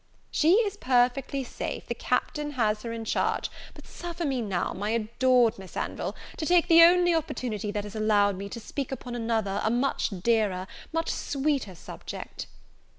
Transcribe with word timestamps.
"She 0.31 0.53
is 0.53 0.77
perfectly 0.77 1.43
safe; 1.43 1.85
the 1.85 1.93
Captain 1.93 2.53
has 2.53 2.81
her 2.81 2.91
in 2.91 3.05
charge: 3.05 3.51
but 3.75 3.85
suffer 3.85 4.25
me 4.25 4.41
now, 4.41 4.73
my 4.73 4.89
adored 4.89 5.59
Miss 5.59 5.77
Anville, 5.77 6.15
to 6.37 6.45
take 6.47 6.67
the 6.67 6.81
only 6.81 7.13
opportunity 7.13 7.69
that 7.69 7.85
is 7.85 7.95
allowed 7.95 8.35
me, 8.35 8.49
to 8.49 8.59
speak 8.59 8.91
upon 8.91 9.13
another, 9.13 9.61
a 9.63 9.69
much 9.69 10.09
dearer, 10.23 10.65
much 10.91 11.09
sweeter 11.11 11.75
subject." 11.75 12.47